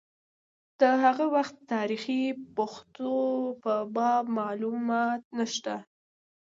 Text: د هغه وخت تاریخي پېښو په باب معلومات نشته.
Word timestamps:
د 0.79 0.81
هغه 1.03 1.25
وخت 1.35 1.55
تاریخي 1.73 2.21
پېښو 2.55 3.15
په 3.63 3.73
باب 3.95 4.25
معلومات 4.39 5.21
نشته. 5.37 5.75